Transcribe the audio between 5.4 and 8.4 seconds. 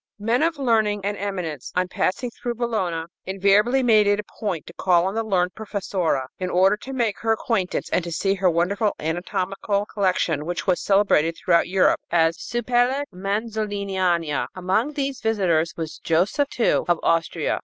professora in order to make her acquaintance and to see